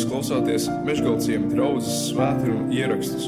Jūs 0.00 0.08
klausāties 0.08 0.66
Meškāļu 0.80 1.48
draugas 1.50 1.88
svētkrājuma 2.06 2.72
ierakstus. 2.72 3.26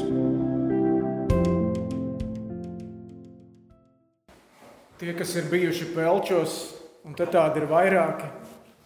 Tie, 4.97 5.13
kas 5.13 5.35
ir 5.37 5.51
bijuši 5.51 5.91
pelčos, 5.93 6.57
un 7.05 7.13
tādi 7.29 7.61
ir 7.61 7.69
vairāki, 7.69 8.31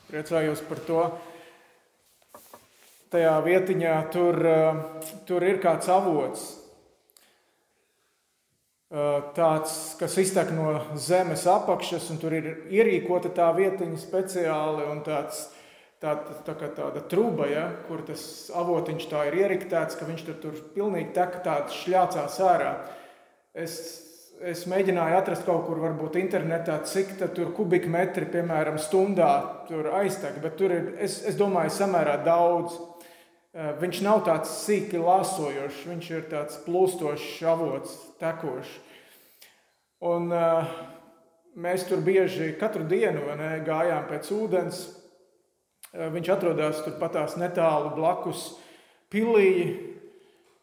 priecājos 0.09 0.66
par 0.68 0.84
to. 0.84 1.08
Tajā 3.16 3.39
vietiņā 3.48 3.95
tur, 4.12 4.35
eh, 4.35 4.84
tur 5.23 5.48
ir 5.48 5.63
kāds 5.63 5.88
avots, 5.88 6.59
eh, 8.91 9.22
tāds, 9.31 9.95
kas 9.98 10.17
iztek 10.17 10.52
no 10.52 10.81
zemes 10.98 11.48
apakšas, 11.48 12.12
un 12.12 12.17
tur 12.17 12.34
ir 12.34 12.67
ierīkota 12.67 13.31
tā 13.31 13.55
vietiņa 13.55 13.95
speciāli 13.95 14.91
tāds 15.05 15.48
tā, 16.02 16.16
tā, 16.46 16.54
tā 16.54 16.72
tāda 16.78 17.04
truba, 17.10 17.48
ja, 17.50 17.68
kur 17.88 18.04
tas 18.08 18.24
avotiņš 18.56 19.08
tā 19.12 19.28
ir 19.30 19.40
ieriktēts, 19.44 19.98
ka 20.00 20.08
viņš 20.10 20.26
tur, 20.28 20.42
tur 20.44 20.60
pilnīgi 20.76 21.14
tek 21.18 21.40
tāds 21.46 21.78
šļācās 21.82 22.40
ārā. 22.46 22.73
Es, 23.58 23.78
es 24.46 24.66
mēģināju 24.70 25.18
atrast 25.18 25.48
kaut 25.48 25.66
kur, 25.68 25.82
varbūt 25.82 26.20
internetā, 26.22 26.80
cik 26.86 27.16
tur 27.36 27.54
kubikmetri, 27.58 28.28
piemēram, 28.34 28.78
stundā 28.82 29.32
tur 29.70 29.90
aiztek, 29.98 30.38
bet 30.44 30.60
tur 30.60 30.76
ir, 30.76 30.92
es, 31.02 31.22
es 31.26 31.40
domāju, 31.40 31.73
samērā 31.80 32.20
daudz. 32.26 32.78
Eh, 33.58 33.72
viņš 33.82 34.04
nav 34.06 34.22
tāds 34.28 34.52
sīki 34.68 35.00
lāsojošs, 35.02 35.88
viņš 35.90 36.12
ir 36.14 36.28
tāds 36.30 36.59
plūstošs 36.68 37.40
avots, 37.50 37.95
tekošs. 38.22 38.76
Un 40.06 40.30
uh, 40.30 40.68
mēs 41.58 41.88
tur 41.90 42.04
bieži 42.06 42.52
katru 42.59 42.86
dienu 42.86 43.23
ne, 43.40 43.56
gājām 43.66 44.06
pēc 44.12 44.30
ūdens, 44.36 44.84
viņš 45.96 46.32
atrodas 46.34 46.81
turpatās 46.86 47.38
netālu 47.39 47.94
blakus 47.95 48.50
pilī, 49.11 49.78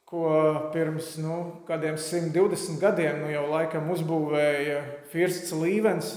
ko 0.04 0.28
pirms 0.74 1.14
nu, 1.22 1.38
kādiem 1.68 1.96
120 1.98 2.78
gadiem 2.82 3.24
nu, 3.24 3.32
jau 3.32 3.46
laikam 3.50 3.88
uzbūvēja 3.94 4.82
Firsts 5.10 5.54
Līvens. 5.56 6.12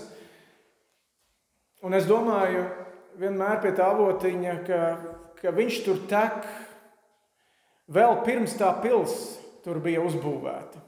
Un 1.86 1.96
es 1.98 2.06
domāju, 2.10 2.66
vienmēr 3.18 3.62
pie 3.64 3.74
tā 3.78 3.90
avotiņa, 3.94 4.56
ka, 4.68 4.82
ka 5.40 5.54
viņš 5.56 5.82
tur 5.86 6.04
tek 6.12 6.46
vēl 7.94 8.22
pirms 8.28 8.58
tā 8.60 8.74
pilsēta 8.84 9.46
tur 9.68 9.82
bija 9.84 10.00
uzbūvēta. 10.00 10.80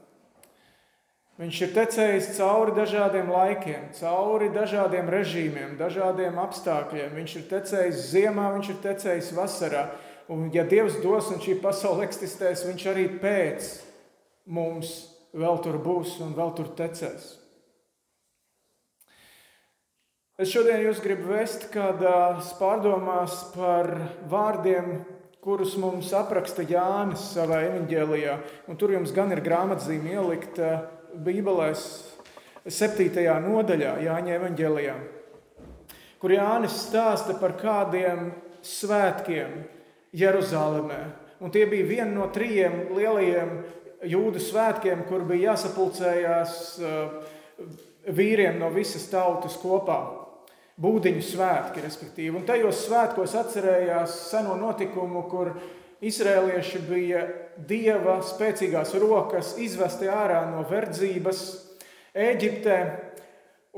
Viņš 1.40 1.58
ir 1.64 1.70
tecējis 1.72 2.26
cauri 2.36 2.74
dažādiem 2.76 3.30
laikiem, 3.32 3.86
cauri 3.96 4.50
dažādiem 4.52 5.06
režīmiem, 5.08 5.70
dažādiem 5.78 6.36
apstākļiem. 6.42 7.14
Viņš 7.16 7.36
ir 7.38 7.46
tecējis 7.48 8.02
ziemā, 8.10 8.50
viņš 8.58 8.68
ir 8.74 8.80
tecējis 8.84 9.30
vasarā. 9.38 9.86
Un, 10.28 10.50
ja 10.52 10.66
Dievs 10.68 10.98
dos 11.00 11.30
un 11.32 11.40
šī 11.40 11.56
pasaule 11.62 12.04
eksistēs, 12.04 12.66
viņš 12.68 12.84
arī 12.92 13.06
pēc 13.22 13.70
mums 14.52 14.92
vēl 15.32 15.62
tur 15.64 15.80
būs 15.80 16.18
un 16.20 16.36
vēl 16.36 16.52
tur 16.60 16.74
tecēs. 16.76 17.32
Es 20.40 20.52
šodien 20.52 20.84
jūs 20.84 21.00
gribu 21.00 21.32
vest 21.32 21.70
kādās 21.72 22.52
pārdomās 22.60 23.40
par 23.56 23.90
vārdiem, 24.28 25.00
kurus 25.40 25.72
mums 25.80 26.12
apraksta 26.12 26.68
Jānis 26.68 27.30
savā 27.32 27.64
evanģēlijā. 27.72 28.38
Un 28.68 28.76
tur 28.76 28.92
jums 28.92 29.16
gan 29.16 29.32
ir 29.32 29.40
grāmatzīme 29.44 30.18
ielikta 30.20 30.99
Bībelēs, 31.14 31.82
7. 32.66 33.08
nodaļā, 33.44 33.96
Jāņa 34.04 34.36
evanģēlijā, 34.36 34.94
kur 36.20 36.34
Jānis 36.34 36.76
stāsta 36.86 37.34
par 37.40 37.56
kādiem 37.60 38.30
svētkiem 38.62 39.62
Jeruzalemē. 40.16 41.00
Un 41.40 41.52
tie 41.52 41.64
bija 41.66 41.88
viena 41.88 42.12
no 42.12 42.28
trijiem 42.32 42.90
lielajiem 42.92 43.54
jūdu 44.10 44.42
svētkiem, 44.42 45.06
kur 45.08 45.24
bija 45.28 45.54
jāsapulcējās 45.54 46.56
uh, 46.84 47.14
vīriem 48.12 48.60
no 48.60 48.70
visas 48.74 49.06
tautas 49.12 49.56
kopā. 49.60 50.00
Būdiņu 50.80 51.24
svētki, 51.24 51.82
respektīvi. 51.84 52.32
Un 52.38 52.46
tajos 52.48 52.86
svētkos 52.86 53.34
atcerējās 53.36 54.14
seno 54.30 54.54
notikumu, 54.56 55.26
kur 55.28 55.52
Izrēlieši 56.00 56.80
bija 56.88 57.26
dieva 57.68 58.20
spēcīgās 58.24 58.94
rokas 59.02 59.52
izvesti 59.60 60.08
ārā 60.08 60.46
no 60.48 60.62
verdzības 60.68 61.42
Eģiptē, 62.16 62.78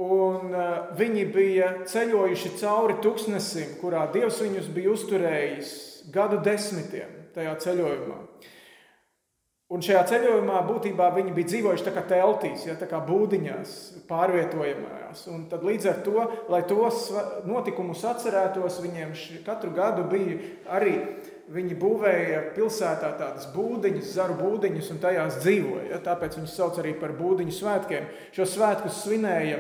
un 0.01 0.55
e, 0.55 0.67
viņi 0.97 1.25
bija 1.35 1.73
ceļojuši 1.91 2.53
cauri 2.63 2.97
tūkstnesim, 3.05 3.75
kurā 3.83 4.07
dievs 4.15 4.39
viņus 4.41 4.71
bija 4.73 4.95
uzturējis 4.95 5.75
gadu 6.15 6.39
desmitiem 6.47 7.19
tajā 7.35 7.53
ceļojumā. 7.67 8.21
Un 9.73 9.81
šajā 9.81 10.03
ceļojumā 10.11 10.59
būtībā 10.69 11.07
viņi 11.15 11.31
bija 11.33 11.49
dzīvojuši 11.49 11.85
tā 11.87 11.93
kā 11.95 12.03
teltīs, 12.05 12.67
ja, 12.69 12.75
tā 12.77 12.85
kā 12.91 12.99
būdiņās, 13.07 13.77
pārvietojamajās. 14.09 15.23
Un 15.33 15.47
tad 15.49 15.65
līdz 15.65 15.87
ar 15.89 16.03
to, 16.05 16.27
lai 16.53 16.61
tos 16.69 17.07
notikumus 17.49 18.03
atcerētos, 18.05 18.83
viņiem 18.85 19.15
katru 19.47 19.73
gadu 19.73 20.05
bija 20.13 20.37
arī 20.77 20.99
viņi 21.51 21.77
būvēja 21.79 22.43
pilsētā 22.57 23.13
tādas 23.19 23.49
būdiņas, 23.55 24.13
zaru 24.15 24.37
būdiņas, 24.39 24.91
un 24.95 25.01
tajās 25.03 25.39
dzīvoja. 25.43 25.89
Ja? 25.91 26.01
Tāpēc 26.05 26.39
viņus 26.39 26.57
sauc 26.59 26.79
arī 26.83 26.95
par 26.99 27.15
būdiņu 27.19 27.55
svētkiem. 27.57 28.07
Šo 28.37 28.47
svētkus 28.49 29.01
svinēja 29.03 29.59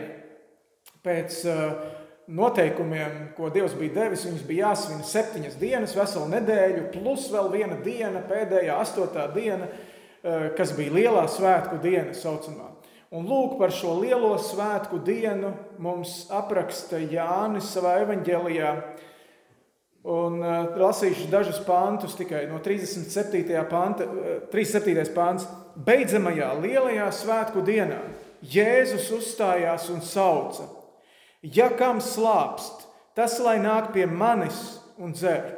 pēc 1.02 1.38
uh, 1.50 1.62
noteikumiem, 2.30 3.32
ko 3.36 3.50
Dievs 3.54 3.74
bija 3.78 3.96
devis. 4.02 4.26
Viņus 4.28 4.44
bija 4.48 4.70
jāsvin 4.70 5.02
septiņas 5.06 5.58
dienas, 5.60 5.96
veselu 5.98 6.28
nedēļu, 6.36 6.84
plus 6.94 7.26
vēl 7.32 7.50
viena 7.54 7.80
diena, 7.84 8.22
pēdējā 8.28 8.78
astotā 8.78 9.26
diena, 9.34 9.68
uh, 9.68 10.52
kas 10.58 10.74
bija 10.78 10.94
lielā 11.00 11.26
svētku 11.30 11.82
diena 11.82 12.14
saucamā. 12.16 12.70
Un 13.12 13.26
lūk, 13.28 13.58
par 13.60 13.74
šo 13.76 13.98
lielo 14.00 14.32
svētku 14.40 15.02
dienu 15.04 15.50
mums 15.82 16.30
apraksta 16.32 16.96
Jānis 16.96 17.68
savā 17.74 17.98
evaņģēlijā 18.06 18.70
Un 20.02 20.40
uh, 20.42 20.72
lasīšu 20.74 21.28
dažus 21.30 21.60
pantus 21.62 22.16
tikai 22.18 22.48
no 22.50 22.58
37. 22.58 23.44
panta, 23.70 24.06
uh, 24.08 24.40
37. 24.50 25.14
pants. 25.14 25.46
Beidzamajā 25.72 26.50
lielajā 26.58 27.06
svētku 27.16 27.62
dienā 27.64 28.00
Jēzus 28.42 29.06
uzstājās 29.14 29.86
un 29.94 30.02
sauca: 30.02 30.66
Ja 31.40 31.70
kam 31.70 32.02
slāpst, 32.02 32.82
tas 33.14 33.38
lai 33.40 33.60
nāk 33.62 33.92
pie 33.94 34.08
manis 34.10 34.58
un 34.98 35.14
dzer. 35.14 35.54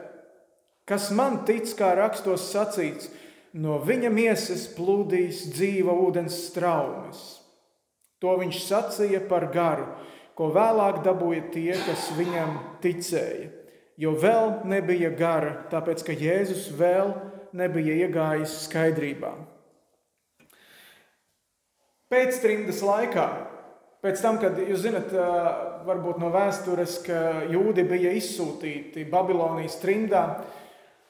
Kas 0.84 1.08
man 1.10 1.40
tic, 1.48 1.72
kā 1.78 1.94
rakstos 1.96 2.44
sacīts, 2.52 3.08
no 3.56 3.80
viņa 3.80 4.12
miesas 4.12 4.68
plūdīs 4.76 5.48
dzīva 5.56 5.96
ūdens 6.04 6.36
straumes. 6.50 7.24
To 8.20 8.36
viņš 8.44 8.60
sacīja 8.68 9.24
par 9.24 9.48
garu, 9.56 9.88
ko 10.36 10.52
vēlāk 10.52 11.00
dabūja 11.02 11.48
tie, 11.56 11.72
kas 11.88 12.10
viņam 12.20 12.58
ticēja 12.84 13.63
jo 14.00 14.14
vēl 14.18 14.64
nebija 14.68 15.10
gara, 15.14 15.56
tāpēc 15.70 16.04
ka 16.06 16.16
Jēzus 16.18 16.68
vēl 16.78 17.12
nebija 17.54 17.96
iegājis 18.06 18.64
skaidrībā. 18.66 19.32
Pēc 22.10 22.38
trimdas 22.42 22.82
laikā, 22.84 23.26
pēc 24.04 24.20
tam, 24.22 24.38
kad 24.42 24.58
jūs 24.60 24.84
zinat, 24.84 25.14
varbūt 25.86 26.20
no 26.22 26.30
vēstures, 26.34 26.98
ka 27.06 27.20
jūdi 27.50 27.86
bija 27.88 28.12
izsūtīti 28.18 29.06
Babilonijas 29.10 29.78
trimdā, 29.82 30.24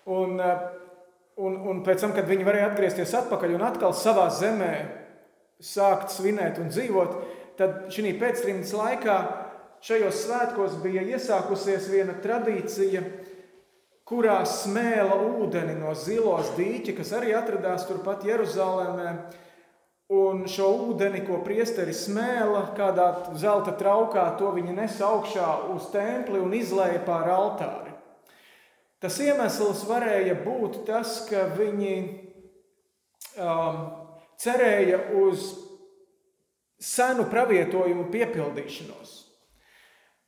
un, 0.09 0.37
un, 0.39 1.57
un 1.73 1.83
pēc 1.85 2.05
tam, 2.05 2.15
kad 2.17 2.29
viņi 2.29 2.47
varēja 2.47 2.71
atgriezties 2.71 3.17
atpakaļ 3.25 3.57
un 3.57 3.67
atkal 3.69 3.97
savā 3.97 4.29
zemē 4.33 4.75
sākt 5.65 6.13
svinēt 6.13 6.61
un 6.61 6.71
dzīvot, 6.73 7.17
tad 7.59 7.89
šī 7.95 8.15
pēctrimdas 8.21 8.73
laikā 8.77 9.19
šajos 9.85 10.25
svētkos 10.25 10.79
bija 10.83 11.05
iesākusies 11.15 11.89
viena 11.93 12.17
tradīcija, 12.25 13.03
kurā 14.09 14.41
smēla 14.49 15.17
ūdeni 15.41 15.79
no 15.79 15.95
zilos 15.97 16.53
dīķa, 16.59 16.97
kas 16.99 17.15
arī 17.17 17.35
atradās 17.37 17.87
turpat 17.89 18.25
Jeruzalemē. 18.29 19.15
Un 20.15 20.43
šo 20.51 20.67
ūdeni, 20.91 21.23
ko 21.25 21.39
priesteri 21.47 21.95
smēla 21.97 22.67
kādā 22.77 23.07
zelta 23.41 23.73
traukā, 23.79 24.27
to 24.37 24.51
viņi 24.53 24.75
nes 24.77 24.99
augšā 25.01 25.49
uz 25.73 25.89
templi 25.95 26.43
un 26.45 26.53
izlēja 26.53 27.01
pāri 27.07 27.33
altāri. 27.33 27.95
Tas 29.01 29.17
iemesls 29.21 29.83
varēja 29.89 30.37
būt 30.45 30.83
tas, 30.89 31.23
ka 31.29 31.47
viņi 31.57 31.95
um, 33.41 33.81
cerēja 34.41 35.01
uz 35.25 35.51
senu 36.81 37.25
pravietojumu 37.33 38.11
piepildīšanos. 38.13 39.24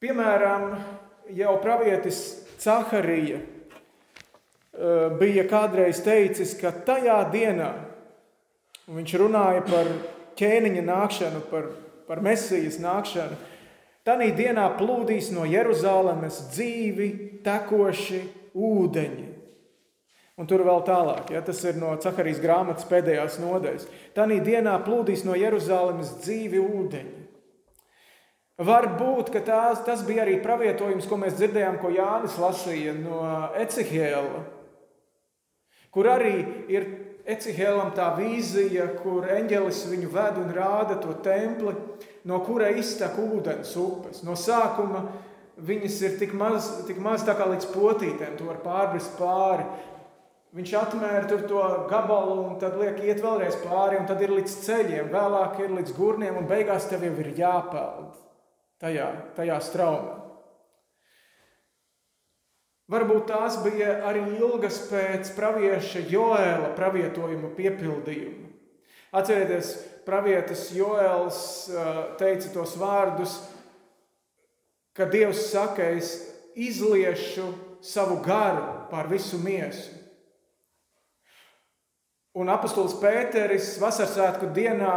Piemēram, 0.03 0.75
jau 1.33 1.55
pravietis 1.63 2.21
Caharija 2.61 3.39
eh, 3.41 5.07
bija 5.21 5.47
kādreiz 5.49 6.03
teicis, 6.05 6.53
ka 6.61 6.75
tajā 6.87 7.19
dienā 7.33 7.71
viņš 8.93 9.15
runāja 9.23 9.63
par 9.67 9.89
ķēniņa 10.37 10.83
nākšanu, 10.85 11.41
par, 11.51 11.71
par 12.09 12.21
mesijas 12.25 12.77
nākšanu. 12.83 13.39
Tanī 14.07 14.31
dienā 14.37 14.69
plūdīs 14.79 15.33
no 15.35 15.47
Jeruzalemes 15.49 16.45
dzīvi, 16.53 17.09
tekoši 17.47 18.21
ūdeņi, 18.55 19.27
Un 20.37 20.45
tur 20.45 20.61
vēl 20.67 20.83
tālāk, 20.85 21.31
ja 21.33 21.41
tas 21.41 21.63
ir 21.65 21.79
no 21.81 21.95
Cakarijas 21.97 22.43
grāmatas 22.43 22.85
pēdējās 22.91 23.39
nodaļas. 23.41 23.87
Tanī 24.13 24.43
dienā 24.45 24.75
plūdīs 24.85 25.23
no 25.25 25.33
Jeruzalemes 25.33 26.11
dzīvi 26.27 26.61
ūdeņi. 26.61 27.16
Varbūt 28.57 29.35
tās, 29.45 29.83
tas 29.85 30.01
bija 30.09 30.23
arī 30.25 30.39
pravietojums, 30.41 31.05
ko 31.05 31.19
mēs 31.21 31.35
dzirdējām, 31.37 31.75
ko 31.77 31.91
Jānis 31.93 32.39
lasīja 32.41 32.95
no 32.97 33.19
Ecihēla, 33.53 34.41
kur 35.93 36.09
arī 36.09 36.39
ir 36.73 36.87
Ecihēlam 37.29 37.91
tā 37.93 38.15
vīzija, 38.17 38.87
kur 39.03 39.29
eņģelis 39.29 39.83
viņu 39.91 40.09
ved 40.09 40.41
un 40.41 40.57
rāda 40.57 40.97
to 41.03 41.13
templi, 41.21 41.75
no 42.25 42.41
kura 42.47 42.71
iztek 42.73 43.19
ūdens 43.21 43.77
upes. 43.77 44.25
No 44.25 44.39
sākuma 44.41 45.05
viņas 45.61 46.01
ir 46.07 46.19
tik 46.23 46.33
maz, 46.33 46.71
tik 46.89 46.97
maz 47.03 47.29
tā 47.29 47.37
kā 47.37 47.45
līdz 47.51 47.69
potītēm, 47.75 48.39
to 48.39 48.49
var 48.49 48.65
pārbrist 48.65 49.19
pāri. 49.21 49.69
Viņš 50.57 50.77
atmēra 50.81 51.43
to 51.45 51.65
gabalu 51.91 52.39
un 52.47 52.61
tad 52.63 52.81
liek 52.81 53.03
iet 53.05 53.21
vēlreiz 53.21 53.59
pāri, 53.67 53.99
un 54.01 54.09
tad 54.09 54.23
ir 54.25 54.33
līdz 54.33 54.61
ceļiem, 54.65 55.11
vēlāk 55.13 55.61
ir 55.61 55.75
līdz 55.77 55.99
gurniem, 55.99 56.39
un 56.41 56.49
beigās 56.49 56.89
tev 56.89 57.05
jau 57.05 57.19
ir 57.21 57.35
jāpeld 57.37 58.23
tajā, 58.83 59.09
tajā 59.37 59.59
straumē. 59.65 60.15
Varbūt 62.87 63.25
tās 63.27 63.57
bija 63.65 63.97
arī 64.07 64.23
ilgas 64.37 64.79
pēc 64.87 65.33
pravieša 65.35 66.05
Joēla 66.07 66.71
pravietojuma 66.77 67.51
piepildījuma. 67.57 68.47
Atcerieties, 69.17 69.73
pravietis 70.07 70.69
Joēls 70.77 71.41
teica 72.21 72.53
tos 72.55 72.77
vārdus, 72.79 73.41
ka 74.95 75.09
Dievs 75.11 75.49
saka, 75.51 75.89
es 75.99 76.15
izliešu 76.55 77.49
savu 77.83 78.21
garu 78.23 78.87
pār 78.93 79.11
visu 79.11 79.41
miesu. 79.43 79.91
Un 82.37 82.53
apustulis 82.53 82.95
Pēteris 83.01 83.77
Vasarsvētku 83.81 84.53
dienā, 84.55 84.95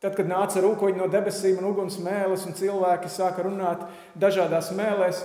tad, 0.00 0.16
kad 0.16 0.28
nāca 0.28 0.62
rūkoņi 0.64 1.00
no 1.00 1.08
debesīm 1.12 1.60
un 1.60 1.70
uguns 1.70 1.98
mēlis, 2.02 2.46
un 2.48 2.56
cilvēki 2.56 3.10
sāka 3.12 3.44
runāt 3.44 3.84
dažādās 4.18 4.72
mēlēs, 4.76 5.24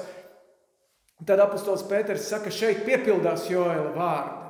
tad 1.25 1.39
apustulis 1.43 1.85
Pēteris 1.87 2.27
saka, 2.29 2.51
šeit 2.51 2.83
piepildās 2.87 3.47
Joela 3.49 3.93
vārdi. 3.95 4.41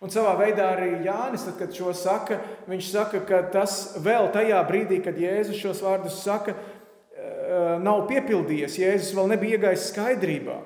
Un 0.00 0.08
savā 0.08 0.32
veidā 0.38 0.70
arī 0.72 0.94
Jānis, 1.04 1.44
tad, 1.44 1.58
kad 1.60 1.74
šo 1.76 1.92
saka, 1.92 2.38
viņš 2.70 2.86
saka, 2.88 3.20
ka 3.28 3.42
tas 3.52 3.98
vēl 4.00 4.30
tajā 4.32 4.60
brīdī, 4.68 5.02
kad 5.04 5.18
Jēzus 5.20 5.60
šos 5.60 5.82
vārdus 5.84 6.22
saka, 6.24 6.54
eh, 6.56 7.76
nav 7.84 8.06
piepildījies. 8.08 8.78
Jēzus 8.80 9.12
vēl 9.12 9.28
nebija 9.34 9.58
iegājis 9.58 9.90
skaidrībā. 9.92 10.56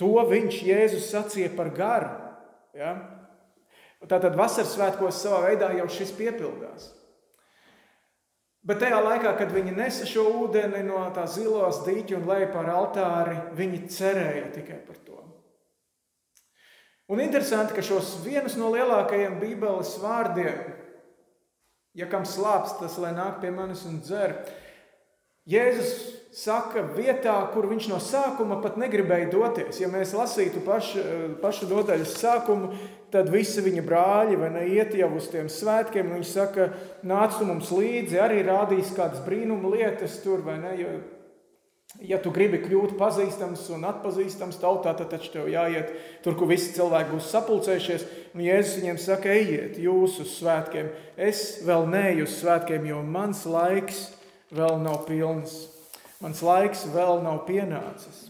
To 0.00 0.14
viņš 0.24 0.62
Jēzus 0.64 1.10
sacīja 1.12 1.52
par 1.56 1.68
garu. 1.76 2.08
Ja? 2.72 2.94
Tātad 4.08 4.32
vasaras 4.32 4.72
svētkos 4.72 5.20
savā 5.20 5.42
veidā 5.50 5.68
jau 5.76 5.84
šis 5.92 6.14
piepildās. 6.16 6.99
Bet 8.66 8.82
tajā 8.82 8.98
laikā, 9.00 9.32
kad 9.38 9.52
viņi 9.54 9.72
nesa 9.72 10.04
šo 10.08 10.26
ūdeni 10.42 10.82
no 10.84 11.00
tā 11.16 11.24
zilos 11.30 11.80
dīķa 11.86 12.18
un 12.18 12.26
leja 12.28 12.50
par 12.52 12.68
altāri, 12.68 13.38
viņi 13.56 13.86
cerēja 13.88 14.50
tikai 14.52 14.82
par 14.84 14.98
to. 15.06 15.16
Un 17.10 17.22
interesanti, 17.24 17.74
ka 17.74 17.82
šos 17.82 18.18
vienus 18.22 18.54
no 18.60 18.68
lielākajiem 18.70 19.40
Bībeles 19.40 19.96
vārdiem, 19.98 20.60
ja 21.98 22.06
kam 22.06 22.28
slāpst, 22.28 22.78
tas 22.82 23.00
lai 23.02 23.10
nāk 23.16 23.40
pie 23.42 23.50
manis 23.54 23.82
un 23.88 23.98
dzer, 24.04 24.36
Jēzus 25.48 26.19
saka 26.30 26.84
vietā, 26.94 27.34
kur 27.50 27.66
viņš 27.70 27.90
no 27.90 27.98
sākuma 28.02 28.60
pat 28.62 28.78
negribēja 28.78 29.30
doties. 29.32 29.80
Ja 29.82 29.90
mēs 29.90 30.14
lasītu 30.14 30.62
pašu, 30.66 31.02
pašu 31.42 31.68
nodaļas 31.70 32.16
sākumu, 32.20 32.70
tad 33.10 33.30
visi 33.34 33.62
viņa 33.64 33.82
brāļi 33.86 34.38
ne, 34.44 34.66
iet 34.70 34.94
jau 34.94 35.10
uz 35.18 35.26
tiem 35.32 35.50
svētkiem. 35.50 36.12
Viņš 36.14 36.34
saka, 36.34 36.68
nāc 37.02 37.38
tu 37.38 37.48
mums 37.48 37.72
līdzi, 37.74 38.20
arī 38.22 38.44
rādīs 38.46 38.92
kādas 38.94 39.22
brīnuma 39.24 39.72
lietas 39.74 40.20
tur. 40.22 40.44
Ne, 40.46 40.76
ja, 40.78 40.92
ja 42.12 42.20
tu 42.22 42.30
gribi 42.30 42.62
kļūt 42.62 42.94
pazīstams 43.00 43.66
un 43.74 43.88
atpazīstams 43.90 44.62
tautā, 44.62 44.94
tad 44.94 45.10
taču 45.10 45.34
tev 45.34 45.50
jāiet 45.50 45.90
tur, 46.22 46.38
kur 46.38 46.52
visi 46.52 46.70
cilvēki 46.78 47.10
būs 47.16 47.32
sapulcējušies. 47.34 48.06
Un 48.36 48.46
Jēzus 48.46 48.78
viņiem 48.78 49.02
saka, 49.02 49.34
ejiet 49.34 49.82
jūs 49.82 50.22
uz 50.22 50.38
svētkiem. 50.38 50.94
Es 51.18 51.58
vēl 51.66 51.90
neju 51.90 52.30
uz 52.30 52.38
svētkiem, 52.38 52.86
jo 52.94 53.02
mans 53.02 53.42
laiks 53.50 54.06
vēl 54.54 54.78
nav 54.86 55.02
pilns. 55.10 55.79
Mans 56.20 56.42
laiks 56.44 56.84
vēl 56.92 57.22
nav 57.24 57.44
pienācis. 57.48 58.28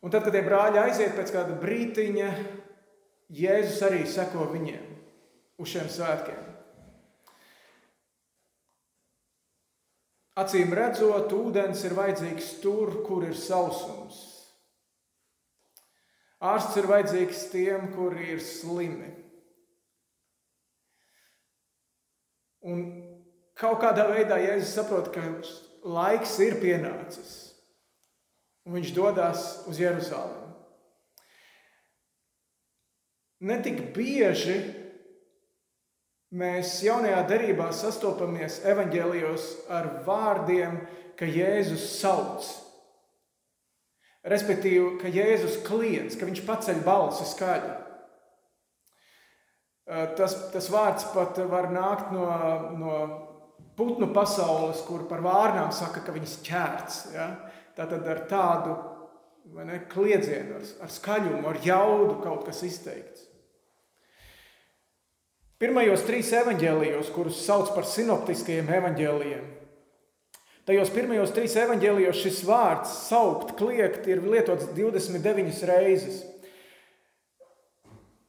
Un 0.00 0.12
tad, 0.12 0.24
kad 0.24 0.32
tie 0.32 0.44
brāļi 0.46 0.80
aiziet 0.80 1.16
pēc 1.16 1.32
kāda 1.34 1.56
brītiņa, 1.60 2.30
Jēzus 3.36 3.80
arī 3.82 4.04
seko 4.06 4.44
viņiem 4.52 4.84
uz 5.58 5.72
šiem 5.72 5.88
svētkiem. 5.90 6.44
Acīm 10.38 10.74
redzot, 10.76 11.32
ūdens 11.32 11.82
ir 11.88 11.96
vajadzīgs 11.96 12.52
tur, 12.62 13.00
kur 13.06 13.24
ir 13.26 13.34
sausums. 13.40 14.20
Ārsts 16.44 16.76
ir 16.76 16.86
vajadzīgs 16.90 17.46
tiem, 17.50 17.88
kuri 17.96 18.34
ir 18.34 18.42
slimi. 18.44 19.08
Un 22.68 22.82
Kaut 23.56 23.80
kādā 23.80 24.04
veidā 24.10 24.36
Jēzus 24.42 24.74
saprot, 24.76 25.08
ka 25.14 25.22
laiks 25.86 26.34
ir 26.44 26.58
pienācis, 26.60 27.30
un 28.66 28.76
viņš 28.76 28.90
dodas 28.96 29.46
uz 29.70 29.80
Jeruzalemi. 29.80 30.42
Netik 33.46 33.80
bieži 33.96 34.58
mēs 36.36 36.78
jaunajā 36.84 37.22
derībā 37.30 37.70
sastopamies 37.72 38.62
evaņģēlijos 38.68 39.48
ar 39.72 39.90
vārdiem, 40.06 40.78
ka 41.16 41.28
Jēzus 41.28 41.84
sauc. 42.00 42.48
Respektīvi, 44.26 44.96
ka 45.00 45.08
Jēzus 45.12 45.60
kliedz, 45.64 46.16
ka 46.18 46.28
viņš 46.28 46.42
paceļ 46.48 46.80
balsi 46.84 47.28
skaļi. 47.30 47.74
Tas, 50.18 50.34
tas 50.50 50.68
vārds 50.72 51.06
pat 51.14 51.38
var 51.46 51.70
nākt 51.70 52.10
no, 52.10 52.26
no 52.74 52.94
putnu 53.76 54.08
pasaules, 54.14 54.80
kur 54.88 55.04
par 55.10 55.22
vārnām 55.24 55.70
saka, 55.74 56.02
ka 56.04 56.14
viņas 56.14 56.36
ķērts. 56.46 57.00
Ja? 57.14 57.30
Tātad 57.76 58.06
ar 58.08 58.22
tādu 58.30 58.76
ne, 59.54 59.80
kliedzienu, 59.92 60.58
ar, 60.58 60.68
ar 60.86 60.92
skaļumu, 60.92 61.44
ar 61.50 61.60
jaudu 61.64 62.18
kaut 62.24 62.46
kas 62.48 62.62
izteikts. 62.66 63.26
Pirmajos 65.60 66.02
trīs 66.04 66.28
evaņģēlijos, 66.36 67.12
kurus 67.14 67.38
sauc 67.46 67.70
par 67.72 67.86
sinoptiskajiem 67.88 68.66
evaņģēlijiem, 68.76 69.44
tajos 70.68 70.90
pirmajos 70.92 71.32
trīs 71.32 71.54
evaņģēlijos 71.62 72.18
šis 72.20 72.42
vārds 72.44 72.92
saukt, 73.06 73.54
kliegt, 73.56 74.04
ir 74.10 74.20
lietots 74.24 74.68
29 74.76 75.62
reizes. 75.70 76.18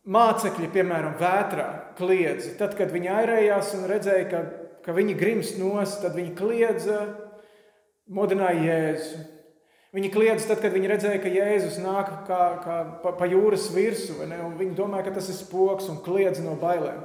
Mācekļi, 0.08 0.70
piemēram, 0.72 1.18
vētrā 1.20 1.68
kliedza, 1.98 2.54
tad, 2.56 2.78
kad 2.80 2.94
viņi 2.96 3.12
airējās 3.12 3.74
un 3.76 3.90
redzēja, 3.92 4.30
ka 4.32 4.46
ka 4.88 4.96
viņi 4.96 5.18
grimst 5.20 5.58
nost, 5.60 6.00
tad 6.00 6.16
viņi 6.16 6.32
kliedza, 6.38 7.02
modināja 8.08 8.64
Jēzu. 8.64 9.26
Viņi 9.98 10.12
kliedza 10.14 10.48
tad, 10.48 10.62
kad 10.64 10.76
viņi 10.76 10.92
redzēja, 10.92 11.20
ka 11.24 11.32
Jēzus 11.32 11.80
nāk 11.84 12.12
kā, 12.28 12.42
kā 12.64 12.78
pa, 13.04 13.12
pa 13.20 13.28
jūras 13.28 13.68
virsmu, 13.76 14.24
un 14.24 14.56
viņi 14.60 14.78
domāja, 14.78 15.10
ka 15.10 15.18
tas 15.18 15.28
ir 15.32 15.36
spoks 15.36 15.90
un 15.92 16.00
kliedz 16.06 16.40
no 16.44 16.56
bailēm. 16.60 17.04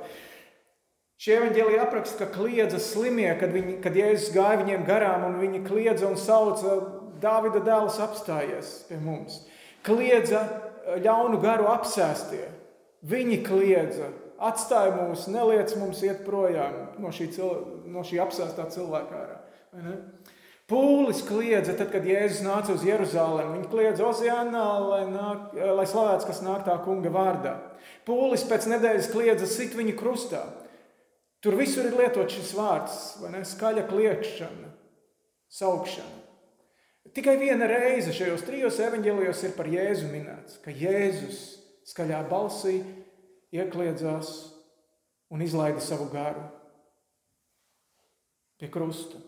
Šie 1.23 1.37
evanģēlīji 1.39 1.79
apraksta, 1.83 2.23
ka 2.23 2.35
kliedza 2.35 2.79
slimie, 2.83 3.31
kad, 3.39 3.51
viņi, 3.55 3.77
kad 3.83 3.99
Jēzus 3.99 4.33
gāja 4.35 4.61
viņiem 4.63 4.87
garām, 4.87 5.27
un 5.27 5.39
viņi 5.43 5.65
kliedza 5.67 6.11
un 6.11 6.19
sauca, 6.19 6.81
Dāvida 7.23 7.61
dēls 7.63 8.01
apstājies 8.03 8.71
pie 8.89 8.97
mums. 8.99 9.45
Kliedza 9.87 10.41
ļaunu 11.03 11.39
garu 11.43 11.69
apsēstie. 11.71 12.49
Viņi 13.07 13.37
kliedza, 13.47 14.09
atstāj 14.49 14.93
mūs, 14.97 15.29
neliec 15.33 15.75
mums 15.81 16.03
iet 16.07 16.23
projām 16.27 16.97
no 17.03 17.13
šī, 17.15 17.29
cil, 17.35 17.53
no 17.91 18.05
šī 18.07 18.21
apsēstā 18.25 18.69
cilvēka 18.75 19.21
ārā. 19.23 19.41
Pūlis 20.73 21.21
kliedza, 21.27 21.75
tad, 21.77 21.91
kad 21.93 22.07
Jēzus 22.07 22.41
nāca 22.47 22.73
uz 22.73 22.85
Jeruzalemi. 22.87 23.59
Viņa 23.59 23.71
kliedza 23.73 24.07
Ozeānā, 24.09 24.67
lai, 24.87 25.03
nāk, 25.11 25.53
lai 25.77 25.85
slavēts, 25.91 26.27
kas 26.29 26.41
nāk 26.45 26.65
tā 26.69 26.79
kunga 26.85 27.13
vārdā. 27.13 27.57
Pūlis 28.09 28.47
pēc 28.49 28.71
nedēļas 28.71 29.11
kliedza 29.13 29.49
sit 29.51 29.77
viņa 29.77 29.97
krustā. 29.99 30.43
Tur 31.43 31.59
visur 31.59 31.89
ir 31.89 31.99
lietots 31.99 32.39
šis 32.39 32.53
vārds, 32.55 32.99
vai 33.21 33.33
ne? 33.35 33.43
Skaļa 33.47 33.85
kliekšana, 33.91 34.71
saukšana. 35.51 36.21
Tikai 37.13 37.35
viena 37.41 37.67
reize 37.67 38.15
šajos 38.15 38.45
trijos 38.47 38.79
evaņģēlijos 38.81 39.41
ir 39.49 39.57
par 39.57 39.69
Jēzu 39.69 40.07
minēts, 40.09 40.61
ka 40.63 40.71
Jēzus 40.71 41.41
skaļā 41.91 42.23
balsī 42.31 42.79
iekļiedzās 43.53 44.33
un 45.33 45.45
izlaida 45.45 45.81
savu 45.81 46.09
garu 46.13 46.45
pie 48.61 48.71
krusta. 48.73 49.19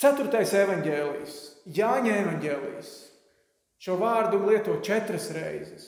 Ceturtais 0.00 0.54
evaņģēlijs, 0.56 1.38
Jāņa 1.76 2.12
evaņģēlijs. 2.22 2.92
Šo 3.80 3.96
vārdu 4.00 4.38
lieto 4.44 4.74
četras 4.84 5.30
reizes, 5.32 5.84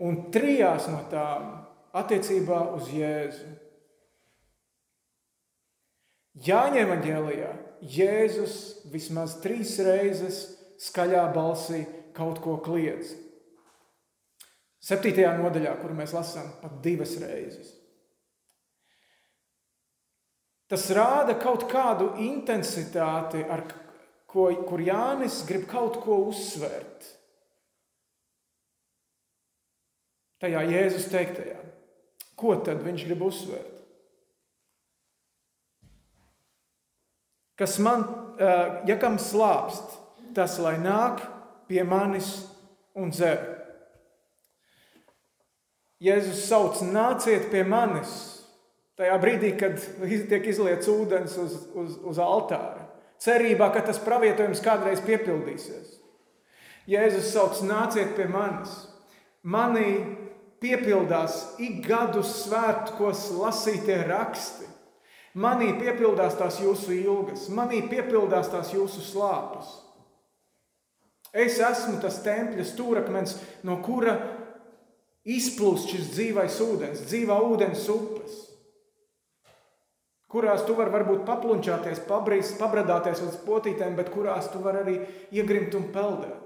un 0.00 0.30
trijās 0.32 0.88
no 0.92 1.02
tām 1.12 1.50
attiecībā 1.96 2.60
uz 2.76 2.88
Jēzu. 2.92 3.50
Jāņem 6.44 6.86
evanģēlijā 6.86 7.50
Jēzus 7.92 8.56
vismaz 8.92 9.36
trīs 9.42 9.74
reizes 9.84 10.44
skaļā 10.80 11.26
balsī 11.34 11.82
kaut 12.16 12.40
ko 12.44 12.56
kliedz. 12.64 13.12
Septītajā 14.82 15.36
nodaļā, 15.38 15.76
kuru 15.78 15.94
mēs 15.94 16.14
lasām, 16.16 16.48
pat 16.62 16.80
divas 16.82 17.14
reizes. 17.22 17.70
Tas 20.72 20.88
rāda 20.96 21.36
kaut 21.38 21.66
kādu 21.70 22.14
intensitāti, 22.24 23.42
ar 23.44 23.66
ko, 24.26 24.48
kur 24.66 24.80
Jānis 24.82 25.42
grib 25.46 25.68
kaut 25.70 26.00
ko 26.02 26.16
uzsvērt. 26.30 27.10
Tajā 30.42 30.64
Jēzus 30.66 31.06
teiktajā. 31.12 31.60
Ko 32.40 32.56
tad 32.64 32.80
viņš 32.82 33.04
grib 33.06 33.22
uzsvērt? 33.28 33.82
Kas 37.60 37.76
man, 37.84 38.08
ja 38.88 38.96
kam 38.98 39.20
slāpst, 39.22 39.92
tas 40.34 40.56
lai 40.58 40.78
nāk 40.82 41.20
pie 41.68 41.84
manis 41.86 42.32
un 42.98 43.12
dzer. 43.12 43.51
Jēzus 46.02 46.46
sauc, 46.48 46.80
nāciet 46.82 47.46
pie 47.52 47.62
manis. 47.68 48.12
Tajā 48.98 49.14
brīdī, 49.22 49.52
kad 49.58 49.78
tiek 50.28 50.48
izlietas 50.50 50.90
ūdens 50.90 51.36
uz, 51.40 51.54
uz, 51.78 51.94
uz 52.10 52.18
altāra, 52.20 52.88
cerībā, 53.22 53.70
ka 53.72 53.84
tas 53.86 54.00
pravietojums 54.02 54.62
kādreiz 54.64 55.00
piepildīsies. 55.06 55.96
Jēzus 56.90 57.30
sauc, 57.32 57.62
nāciet 57.66 58.16
pie 58.16 58.26
manis. 58.30 58.74
Manī 59.42 59.94
piepildās 60.62 61.56
ik 61.62 61.80
gadus 61.86 62.34
svētkos 62.44 63.28
lasītie 63.38 64.02
raksti. 64.10 64.68
Manī 65.38 65.70
piepildās 65.78 66.34
tās 66.36 66.58
jūsu 66.60 66.92
ilgas, 66.98 67.46
manī 67.48 67.80
piepildās 67.88 68.50
tās 68.52 68.74
jūsu 68.74 69.00
slāpes. 69.06 69.70
Es 71.32 71.56
esmu 71.64 71.96
tas 72.02 72.18
tempļa 72.20 72.66
stūrakmens, 72.68 73.38
no 73.64 73.78
kura 73.80 74.18
izplūst 75.28 75.92
šis 75.92 76.08
dzīvais 76.16 76.56
ūdens, 76.64 77.04
dzīvā 77.06 77.36
ūdens 77.46 77.84
upes, 77.92 78.38
kurās 80.32 80.64
tu 80.66 80.74
vari 80.74 80.94
varbūt 80.94 81.26
paplunčāties, 81.28 82.02
pabrīz, 82.08 82.54
pabradāties 82.58 83.20
uz 83.26 83.36
potītēm, 83.46 83.94
bet 83.98 84.10
kurās 84.14 84.48
tu 84.52 84.62
vari 84.64 84.80
arī 84.82 84.96
iegrimt 85.38 85.76
un 85.78 85.90
peldēt. 85.94 86.40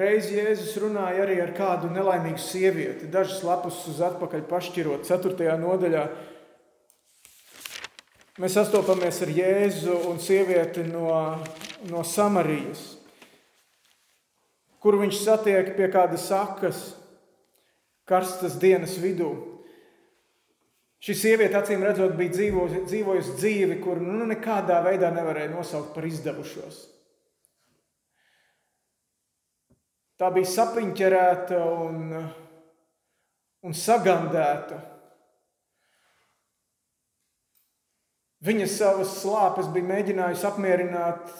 Reiz 0.00 0.30
Jēzus 0.32 0.78
runāja 0.80 1.24
arī 1.26 1.40
ar 1.42 1.50
kādu 1.52 1.90
nelaimīgu 1.92 2.40
sievieti, 2.40 3.08
dažas 3.10 3.42
lapus 3.44 3.82
uz 3.90 3.98
atpakaļ 4.06 4.46
pašķirot, 4.48 5.02
4. 5.04 5.50
nodaļā. 5.60 6.04
Mēs 8.40 8.54
sastopamies 8.56 9.18
ar 9.26 9.34
Jēzu 9.34 9.98
un 10.08 10.22
sievieti 10.22 10.86
no, 10.86 11.10
no 11.90 12.06
Samarijas 12.06 12.99
kur 14.80 14.96
viņš 15.00 15.22
satiek 15.22 15.74
pie 15.76 15.88
kādas 15.92 16.26
sakas, 16.30 16.82
karstas 18.08 18.56
dienas 18.60 18.96
vidū. 19.00 19.30
Šī 21.00 21.16
sieviete, 21.16 21.56
acīm 21.56 21.84
redzot, 21.84 22.12
bija 22.16 22.34
dzīvojusi, 22.34 22.80
dzīvojusi 22.88 23.36
dzīvi, 23.38 23.76
kur 23.80 24.00
nu, 24.04 24.26
nekādā 24.28 24.82
veidā 24.84 25.08
nevarēja 25.14 25.52
nosaukt 25.54 25.94
par 25.94 26.04
izdevušos. 26.04 26.82
Tā 30.20 30.28
bija 30.34 30.50
sapiņķerēta 30.52 31.60
un, 31.64 32.12
un 33.64 33.76
sagandēta. 33.76 34.82
Viņa 38.44 38.66
savas 38.72 39.14
slāpes 39.22 39.68
bija 39.72 39.88
mēģinājusi 39.88 40.46
apmierināt 40.48 41.32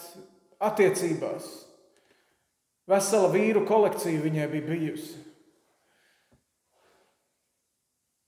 attiecībās. 0.70 1.69
Vesela 2.90 3.30
vīru 3.30 3.62
kolekcija 3.68 4.22
viņai 4.22 4.46
bija 4.50 4.66
bijusi. 4.66 5.18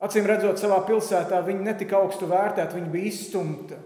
Acīm 0.02 0.26
redzot, 0.26 0.58
savā 0.58 0.80
pilsētā 0.86 1.38
viņa 1.46 1.66
netika 1.68 1.98
augstu 2.00 2.26
vērtēta, 2.30 2.74
viņa 2.74 2.90
bija 2.90 3.10
izstumta. 3.10 3.78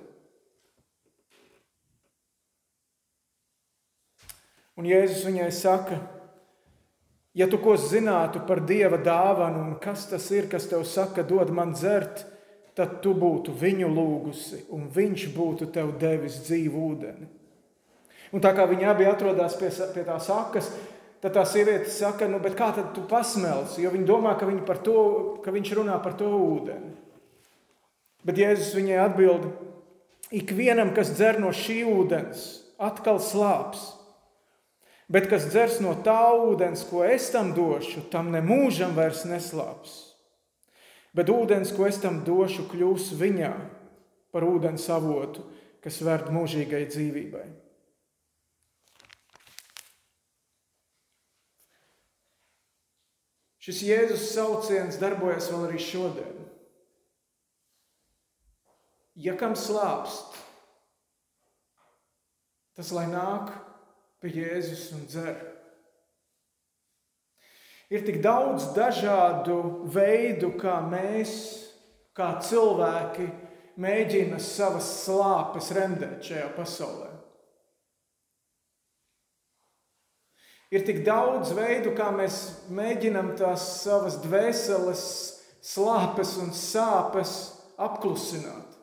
Un 4.76 4.88
Jēzus 4.88 5.25
viņai 5.25 5.49
saka, 5.56 5.99
ja 7.37 7.49
tu 7.49 7.61
ko 7.61 7.76
zinātu 7.80 8.42
par 8.49 8.61
Dieva 8.68 8.99
dāvanu 9.00 9.62
un 9.62 9.76
kas 9.80 10.04
tas 10.11 10.28
ir, 10.33 10.49
kas 10.52 10.68
tev 10.68 10.85
saka, 10.88 11.25
dod 11.25 11.52
man 11.52 11.73
dzert, 11.76 12.25
tad 12.76 12.99
tu 13.04 13.14
būtu 13.16 13.54
viņu 13.56 13.88
lūgusi 13.88 14.66
un 14.76 14.90
viņš 14.92 15.28
būtu 15.37 15.71
tev 15.73 15.95
devis 16.00 16.42
dzīvu 16.45 16.85
ūdeni. 16.90 17.28
Un 18.35 18.42
tā 18.42 18.52
kā 18.56 18.66
viņi 18.66 18.88
abi 18.90 19.06
atrodas 19.06 19.54
pie, 19.61 19.71
pie 19.95 20.04
tā 20.06 20.16
sakas, 20.23 20.71
tad 21.23 21.37
tā 21.37 21.45
sieviete 21.47 21.90
saka, 21.92 22.28
nu, 22.30 22.40
kā 22.42 22.73
tad 22.75 22.92
tu 22.97 23.04
pasmelsi? 23.09 23.83
Jo 23.85 23.92
viņi 23.95 24.09
domā, 24.09 24.35
ka, 24.38 24.49
viņi 24.49 24.78
to, 24.85 25.00
ka 25.45 25.54
viņš 25.54 25.75
runā 25.78 25.99
par 26.02 26.16
to 26.18 26.30
ūdeni. 26.30 26.95
Bet 28.26 28.40
Jēzus 28.40 28.75
viņai 28.75 28.99
atbild, 29.04 29.47
ikvienam, 30.35 30.90
kas 30.97 31.12
dzer 31.14 31.38
no 31.38 31.52
šī 31.54 31.85
ūdens, 31.87 32.49
atkal 32.83 33.21
slāps. 33.23 33.92
Bet 35.06 35.28
kas 35.30 35.47
dzers 35.52 35.78
no 35.85 35.92
tā 36.02 36.18
ūdens, 36.35 36.83
ko 36.88 37.04
es 37.06 37.28
tam 37.30 37.52
došu, 37.54 38.09
tam 38.11 38.33
nemūžam 38.35 38.97
vairs 38.97 39.23
neslāps. 39.28 39.95
Bet 41.14 41.30
ūdens, 41.30 41.71
ko 41.76 41.87
es 41.87 42.00
tam 42.02 42.25
došu, 42.26 42.66
kļūs 42.73 43.12
viņā 43.16 43.52
par 44.35 44.45
ūdens 44.45 44.83
avotu, 44.90 45.47
kas 45.80 46.02
vērт 46.02 46.33
mūžīgai 46.35 46.83
dzīvībai. 46.90 47.47
Šis 53.66 53.80
Jēzus 53.82 54.28
sauciens 54.30 54.94
darbojas 55.00 55.49
vēl 55.50 55.64
arī 55.66 55.80
šodien. 55.82 56.37
Ja 59.18 59.32
kam 59.35 59.56
slāpst, 59.58 60.37
tas 62.78 62.92
lai 62.94 63.08
nāk 63.11 63.50
pie 64.23 64.30
Jēzus 64.37 64.85
un 64.94 65.02
dzer. 65.11 65.40
Ir 67.90 68.06
tik 68.06 68.20
daudz 68.23 68.68
dažādu 68.76 69.58
veidu, 69.90 70.52
kā 70.62 70.78
mēs, 70.87 71.35
kā 72.14 72.37
cilvēki, 72.46 73.26
mēģina 73.82 74.38
savas 74.42 74.92
slāpes 75.02 75.75
remdēt 75.75 76.23
šajā 76.30 76.49
pasaulē. 76.54 77.15
Ir 80.75 80.82
tik 80.82 81.04
daudz 81.06 81.52
veidu, 81.54 81.92
kā 81.94 82.08
mēs 82.14 82.40
mēģinam 82.75 83.37
tās 83.38 83.64
savas 83.85 84.18
dvēseles 84.25 85.02
slāpes 85.62 86.32
un 86.42 86.50
sāpes 86.54 87.35
apklusināt. 87.78 88.75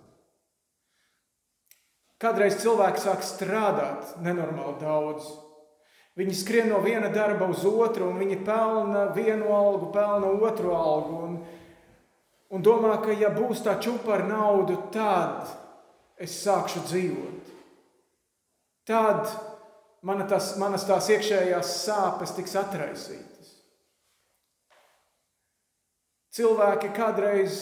Kādreiz 2.24 2.56
cilvēks 2.62 3.04
sāk 3.04 3.26
strādāt 3.28 4.14
nenormāli 4.24 4.78
daudz. 4.80 5.28
Viņi 6.16 6.36
skrien 6.38 6.70
no 6.72 6.80
viena 6.80 7.10
darba 7.12 7.50
uz 7.52 7.66
otru, 7.68 8.08
un 8.12 8.22
viņi 8.22 8.38
pelna 8.48 9.08
vienu 9.16 9.50
algu, 9.52 9.90
pelna 9.92 10.30
otru 10.48 10.72
algu. 10.78 11.20
Un, 11.28 11.38
un 12.54 12.64
domā, 12.64 12.96
ka, 13.04 13.12
ja 13.18 13.34
būs 13.34 13.66
tā 13.66 13.76
čupa 13.82 14.20
ar 14.20 14.28
naudu, 14.30 14.78
tad 14.94 15.52
es 16.22 16.38
sākšu 16.46 16.86
dzīvot. 16.86 17.52
Tad 18.88 19.28
mana 20.04 20.28
tas, 20.28 20.54
manas 20.60 20.86
tās 20.88 21.08
iekšējās 21.14 21.78
sāpes 21.86 22.36
tiks 22.36 22.58
atraisītas. 22.60 23.54
Cilvēki 26.34 26.90
kādreiz 26.98 27.62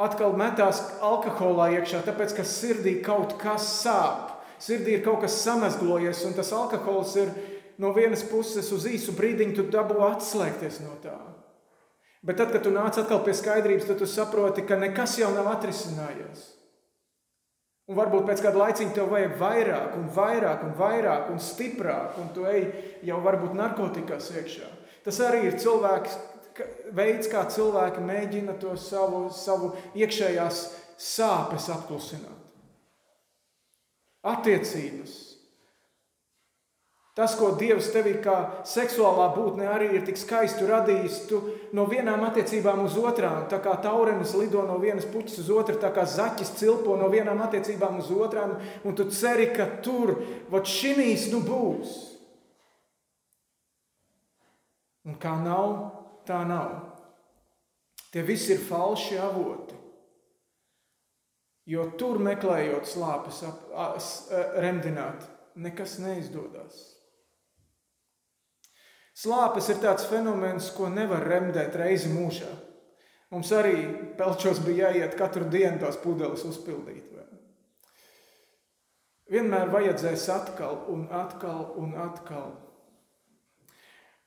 atkal 0.00 0.36
metās 0.38 0.80
alkoholā 1.04 1.72
iekšā, 1.76 2.04
tāpēc 2.06 2.36
ka 2.38 2.46
sirdī 2.46 3.00
kaut 3.04 3.36
kas 3.40 3.66
sāp. 3.82 4.30
Sirdī 4.62 4.96
ir 4.96 5.04
kaut 5.04 5.24
kas 5.24 5.40
samazglojies, 5.42 6.22
un 6.28 6.36
tas 6.38 6.52
alkohols 6.54 7.16
ir 7.18 7.32
no 7.82 7.90
vienas 7.96 8.22
puses 8.22 8.68
uz 8.72 8.86
īsu 8.86 9.14
brīdiņu, 9.18 9.56
tu 9.58 9.66
dabū 9.74 10.04
atslēgties 10.06 10.80
no 10.84 10.94
tā. 11.02 11.18
Bet 12.22 12.38
tad, 12.38 12.52
kad 12.54 12.62
tu 12.62 12.70
nāc 12.70 12.94
atkal 13.00 13.24
pie 13.26 13.34
skaidrības, 13.34 13.88
tad 13.88 13.98
tu 13.98 14.06
saproti, 14.06 14.62
ka 14.62 14.78
nekas 14.78 15.16
jau 15.18 15.32
nav 15.34 15.50
atrisinājies. 15.56 16.44
Un 17.90 17.98
varbūt 17.98 18.28
pēc 18.28 18.42
kāda 18.44 18.60
laiciņa 18.60 18.94
tev 18.94 19.10
vajag 19.10 19.32
vairāk, 19.40 19.96
un 19.98 20.04
vairāk, 20.14 20.60
un 20.66 20.76
vairāk, 20.78 21.32
un 21.32 21.40
stiprāk, 21.42 22.14
un 22.22 22.28
tu 22.34 22.46
ej 22.46 22.68
jau 23.08 23.18
varbūt 23.24 23.56
narkotikās 23.58 24.30
iekšā. 24.36 24.68
Tas 25.02 25.18
arī 25.26 25.48
ir 25.48 25.58
cilvēks, 25.58 26.14
veids, 26.94 27.26
kā 27.32 27.42
cilvēki 27.50 28.04
mēģina 28.06 28.54
to 28.62 28.76
savu, 28.78 29.24
savu 29.34 29.72
iekšējās 29.98 30.62
sāpes 31.00 31.68
apklusināt. 31.74 32.38
attiecības. 34.22 35.31
Tas, 37.12 37.34
ko 37.36 37.50
Dievs 37.60 37.90
tevī 37.92 38.14
kā 38.24 38.34
seksuālā 38.64 39.26
būtne 39.34 39.66
arī 39.68 39.90
ir 39.98 40.04
tik 40.06 40.16
skaisti 40.16 40.64
radījis, 40.64 41.16
tu 41.28 41.40
no 41.76 41.84
vienām 41.90 42.22
attiecībām 42.24 42.86
uz 42.86 42.94
otrām, 42.96 43.42
tā 43.52 43.58
kā 43.60 43.74
taurenis 43.84 44.32
lido 44.40 44.62
no 44.64 44.78
vienas 44.80 45.04
puķes 45.12 45.42
uz 45.42 45.50
otru, 45.52 45.76
tā 45.76 45.90
kā 45.92 46.06
zaķis 46.08 46.54
cilpo 46.56 46.96
no 46.96 47.10
vienām 47.12 47.42
attiecībām 47.44 47.98
uz 48.00 48.08
otrām, 48.16 48.54
un 48.88 48.96
tu 48.96 49.04
ceri, 49.12 49.50
ka 49.52 49.66
tur, 49.84 50.14
vot 50.48 50.64
šinīs 50.64 51.26
nu 51.34 51.42
būs. 51.44 51.92
Un 55.04 55.20
kā 55.20 55.34
nav, 55.42 55.76
tā 56.24 56.40
nav. 56.48 56.72
Tie 58.08 58.24
visi 58.24 58.54
ir 58.54 58.64
falši 58.64 59.20
avoti. 59.20 59.76
Jo 61.68 61.90
tur 62.00 62.16
meklējot 62.24 62.88
slāpes, 62.88 63.44
remdināt, 64.64 65.28
nekas 65.60 65.98
neizdodas. 66.00 67.01
Slāpes 69.16 69.68
ir 69.68 69.80
tāds 69.82 70.06
fenomens, 70.08 70.70
ko 70.72 70.88
nevar 70.88 71.26
remdēt 71.28 71.76
reizi 71.76 72.10
mūžā. 72.12 72.50
Mums 73.32 73.52
arī 73.56 73.76
pelčos 74.18 74.60
bija 74.64 74.90
jāiet 74.92 75.16
katru 75.16 75.46
dienu 75.48 75.80
tās 75.80 75.96
pudeles 76.00 76.44
uzpildīt. 76.48 77.12
Vienmēr 79.32 79.70
vajadzēs 79.72 80.26
atkal 80.28 80.82
un 80.92 81.06
atkal 81.16 81.70
un 81.80 81.94
atkal. 81.96 82.50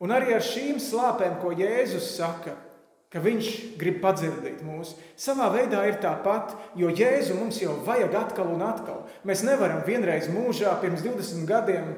Un 0.01 0.11
arī 0.15 0.33
ar 0.33 0.41
šīm 0.43 0.79
slāpēm, 0.81 1.37
ko 1.43 1.51
Jēzus 1.53 2.07
saka, 2.15 2.55
ka 3.13 3.21
viņš 3.21 3.51
grib 3.79 4.01
padzirdīt 4.01 4.63
mūs, 4.65 4.95
savā 5.19 5.51
veidā 5.53 5.83
ir 5.87 5.99
tāpat, 6.01 6.55
jo 6.75 6.89
Jēzu 6.89 7.37
mums 7.37 7.61
jau 7.61 7.77
vajag 7.85 8.17
atkal 8.23 8.49
un 8.55 8.65
atkal. 8.65 9.05
Mēs 9.23 9.45
nevaram 9.45 9.85
vienreiz 9.85 10.25
mūžā, 10.31 10.73
pirms 10.81 11.05
20 11.05 11.45
gadiem, 11.47 11.93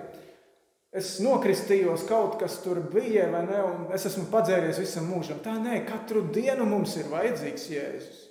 es 0.97 1.17
nokristījos, 1.23 2.05
kaut 2.09 2.39
kas 2.41 2.59
tur 2.63 2.81
bija, 2.91 3.27
vai 3.33 3.43
ne, 3.45 3.59
un 3.63 3.93
es 3.95 4.07
esmu 4.09 4.27
padzēries 4.33 4.79
visam 4.81 5.07
mūžam. 5.11 5.39
Tā 5.43 5.53
nē, 5.61 5.83
katru 5.87 6.25
dienu 6.33 6.65
mums 6.67 6.97
ir 6.97 7.11
vajadzīgs 7.11 7.69
Jēzus. 7.71 8.23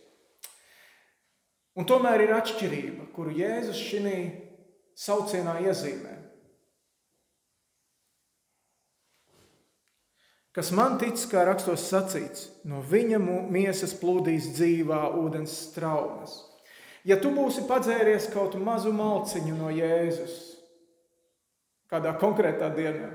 Un 1.77 1.85
tomēr 1.89 2.25
ir 2.25 2.35
atšķirība, 2.37 3.11
kuru 3.15 3.35
Jēzus 3.37 3.81
šī 3.81 4.15
saucienā 4.97 5.59
iezīmē. 5.67 6.15
Kas 10.57 10.71
man 10.73 10.97
tic, 10.97 11.21
kā 11.29 11.43
rakstos 11.45 11.83
sacīts, 11.85 12.47
no 12.65 12.81
viņa 12.81 13.19
miesas 13.53 13.93
plūdīs 14.01 14.55
dzīvā 14.57 15.03
ūdens 15.21 15.53
straumes. 15.67 16.39
Ja 17.05 17.19
tu 17.21 17.29
būsi 17.29 17.67
padzēries 17.69 18.31
kaut 18.33 18.57
mazu 18.57 18.89
malciņu 18.97 19.59
no 19.59 19.69
Jēzus, 19.69 20.56
kādā 21.91 22.15
konkrētā 22.21 22.71
dienā. 22.75 23.11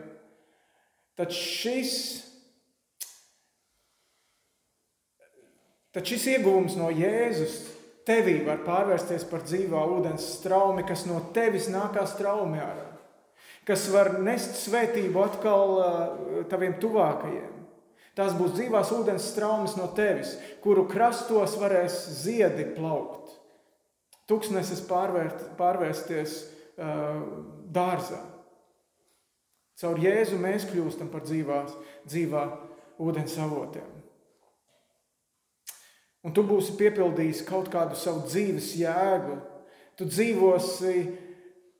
Tad 1.20 1.34
šis, 1.36 1.94
tad 5.92 6.08
šis 6.08 6.28
iegūms 6.38 6.78
no 6.80 6.88
Jēzus 6.94 7.60
tevī 8.08 8.40
var 8.46 8.64
pārvērsties 8.66 9.28
par 9.30 9.44
dzīvā 9.46 9.84
ūdens 9.98 10.26
straumi, 10.38 10.86
kas 10.88 11.06
no 11.10 11.20
tevis 11.36 11.70
nākās 11.72 12.16
straumi 12.16 12.62
ārā, 12.64 12.88
kas 13.68 13.86
var 13.94 14.16
nest 14.24 14.56
svētību 14.64 15.26
atkal 15.26 15.76
uh, 15.78 16.00
taviem 16.50 16.80
tuvākajiem. 16.82 17.60
Tās 18.18 18.34
būs 18.36 18.58
dzīvās 18.58 18.90
ūdens 18.92 19.30
straumes 19.32 19.78
no 19.80 19.86
tevis, 19.96 20.34
kuru 20.64 20.84
krastos 20.90 21.54
varēs 21.60 22.02
ziedi 22.24 22.66
plaukt. 22.76 23.38
Tuksnesis 24.28 24.84
pārvērt, 24.88 25.54
pārvērsties 25.60 26.36
uh, 26.42 27.22
dārzā. 27.72 28.20
Caur 29.82 29.98
Jēzu 29.98 30.38
mēs 30.38 30.68
kļūstam 30.70 31.10
par 31.10 31.24
dzīvās, 31.26 31.74
dzīvā 32.06 32.44
ūdens 33.02 33.34
avotiem. 33.42 33.90
Un 36.22 36.36
tu 36.38 36.44
būsi 36.46 36.76
piepildījis 36.78 37.42
kaut 37.48 37.72
kādu 37.74 37.98
savu 37.98 38.28
dzīves 38.28 38.76
jēgu. 38.78 39.40
Tu 39.98 40.06
dzīvosi 40.06 40.94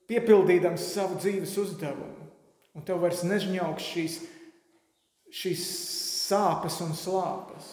piepildījams 0.10 0.88
savu 0.96 1.20
dzīves 1.22 1.54
uzdevumu. 1.62 2.26
Un 2.74 2.86
tev 2.88 3.04
vairs 3.04 3.22
nežņauks 3.28 3.90
šīs, 3.94 4.18
šīs 5.42 5.68
sāpes 6.32 6.80
un 6.82 6.96
slāpes. 6.98 7.70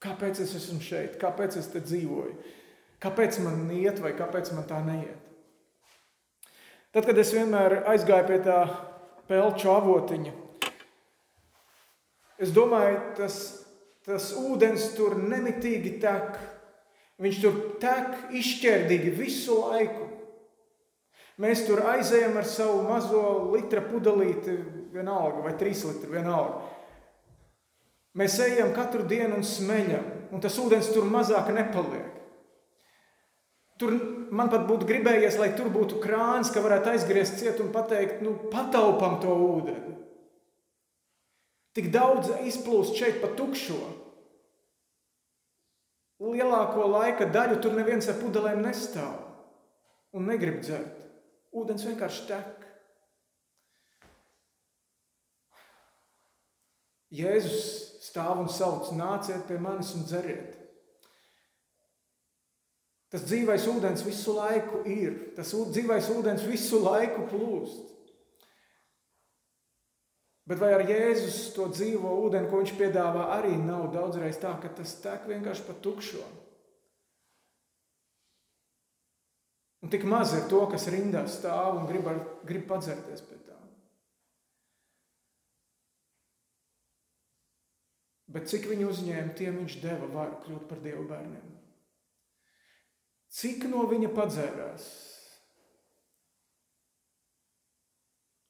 Kāpēc 0.00 0.40
es 0.44 0.54
esmu 0.56 0.78
šeit? 0.84 1.18
Kāpēc 1.20 1.58
es 1.60 1.68
te 1.72 1.82
dzīvoju? 1.82 2.36
Kāpēc 3.00 3.40
man 3.42 3.66
iet 3.74 3.98
vai 4.00 4.12
kāpēc 4.16 4.52
man 4.54 4.68
tā 4.68 4.78
neiet? 4.84 5.18
Tad, 6.90 7.06
kad 7.06 7.18
es 7.22 7.32
vienmēr 7.34 7.80
aizgāju 7.90 8.26
pie 8.28 8.38
tā 8.44 8.60
pelču 9.30 9.70
avotiņa. 9.72 10.36
Es 12.40 12.54
domāju, 12.56 12.98
tas, 13.18 13.36
tas 14.06 14.30
ūdens 14.36 14.90
tur 14.96 15.18
nemitīgi 15.20 15.98
tek. 16.02 16.38
Viņš 17.20 17.40
tur 17.42 17.58
tek 17.82 18.32
izšķērdīgi 18.32 19.12
visu 19.12 19.58
laiku. 19.60 20.08
Mēs 21.40 21.62
tur 21.66 21.82
aizējam 21.88 22.36
ar 22.36 22.48
savu 22.48 22.82
mazo 22.84 23.22
litra 23.52 23.80
pudelīti, 23.84 24.56
vienalga, 24.92 25.44
vai 25.44 25.54
trīs 25.60 25.84
litru, 25.88 26.10
vienalga. 26.12 26.64
Mēs 28.20 28.40
ejam 28.44 28.72
katru 28.76 29.04
dienu 29.08 29.38
un 29.38 29.44
smeļam, 29.46 30.08
un 30.34 30.42
tas 30.42 30.56
ūdens 30.60 30.90
tur 30.92 31.06
mazāk 31.08 31.52
nepaliek. 31.54 32.19
Tur 33.80 33.94
man 34.36 34.50
pat 34.52 34.66
būtu 34.68 34.84
gribējies, 34.84 35.38
lai 35.40 35.54
tur 35.56 35.70
būtu 35.72 36.02
krāns, 36.02 36.50
ka 36.52 36.60
varētu 36.60 36.92
aizgriezt 36.92 37.38
ciet 37.40 37.62
un 37.64 37.70
pateikt, 37.72 38.20
nu, 38.20 38.34
pataupam 38.52 39.16
to 39.22 39.32
ūdeni. 39.32 39.94
Tik 41.78 41.88
daudz 41.94 42.28
izplūst 42.44 42.98
šeit 42.98 43.22
pa 43.22 43.30
tukšo. 43.38 43.78
Lielāko 46.20 46.84
laika 46.92 47.24
daļu 47.32 47.56
tur 47.64 47.72
neviens 47.78 48.10
ar 48.12 48.18
pudelēm 48.20 48.60
nestāv 48.66 49.16
un 50.12 50.28
negrib 50.28 50.60
dzert. 50.60 50.98
Ūdens 51.56 51.86
vienkārši 51.88 52.26
tek. 52.28 52.66
Jēzus 57.16 57.64
stāv 58.04 58.44
un 58.44 58.52
sauc: 58.52 58.92
Nāciet 58.94 59.48
pie 59.48 59.56
manis 59.58 59.96
un 59.96 60.04
dzeriet! 60.04 60.59
Tas 63.10 63.24
dzīvais 63.26 63.64
ūdens 63.66 64.04
visu 64.06 64.36
laiku 64.36 64.84
ir, 64.86 65.14
tas 65.34 65.50
dzīvais 65.50 66.10
ūdens 66.14 66.44
visu 66.46 66.78
laiku 66.84 67.26
plūst. 67.30 67.88
Bet 70.50 70.58
vai 70.58 70.72
ar 70.74 70.82
Jēzus 70.86 71.52
to 71.54 71.68
dzīvo 71.70 72.10
ūdeni, 72.24 72.48
ko 72.50 72.62
viņš 72.62 72.72
piedāvā, 72.78 73.28
arī 73.36 73.52
nav 73.58 73.90
daudzreiz 73.94 74.38
tā, 74.42 74.56
ka 74.62 74.70
tas 74.74 74.96
tek 75.02 75.28
vienkārši 75.30 75.66
pa 75.66 75.76
tukšo? 75.82 76.24
Un 79.80 79.92
tik 79.92 80.02
maz 80.04 80.34
ir 80.36 80.48
to, 80.50 80.64
kas 80.70 80.88
rindā 80.92 81.22
stāv 81.30 81.78
un 81.78 81.86
grib, 81.88 82.08
ar, 82.10 82.18
grib 82.46 82.66
padzerties 82.68 83.22
pie 83.26 83.38
tā. 83.46 83.56
Bet 88.30 88.50
cik 88.50 88.68
viņi 88.70 88.90
uzņēma, 88.90 89.36
tiem 89.38 89.62
viņš 89.62 89.78
deva 89.82 90.10
varu 90.10 90.42
kļūt 90.44 90.66
par 90.70 90.82
Dieva 90.84 91.06
bērniem. 91.14 91.59
Cik 93.30 93.68
no 93.70 93.84
viņa 93.86 94.10
padzērās? 94.14 94.86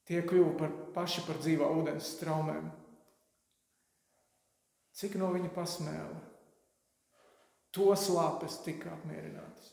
Tie 0.09 0.23
kļuva 0.27 0.55
par, 0.59 0.71
paši 0.95 1.25
par 1.27 1.39
dzīvā 1.43 1.69
ūdens 1.77 2.09
straumēm. 2.17 2.71
Cik 4.97 5.19
no 5.21 5.29
viņa 5.35 5.53
pasmēla? 5.55 6.17
To 7.77 7.93
slāpes 7.95 8.57
tika 8.65 8.91
apmierinātas. 8.97 9.69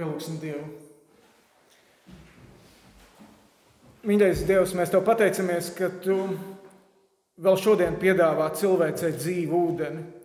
Pielūgsim 0.00 0.40
Dievu. 0.42 0.64
Mīļais 4.08 4.46
Dievs, 4.48 4.72
mēs 4.74 4.90
Tev 4.90 5.04
pateicamies, 5.04 5.68
ka 5.76 5.90
Tu 6.00 6.16
vēl 7.44 7.60
šodien 7.60 8.00
piedāvā 8.00 8.48
cilvēcei 8.56 9.12
dzīvu 9.18 9.60
ūdeni 9.68 10.19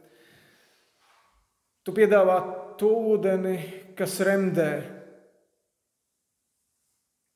Tu 1.85 1.93
piedāvā 1.93 2.39
to 2.79 2.89
ūdeni, 3.13 3.55
kas 3.97 4.17
remdē 4.25 4.71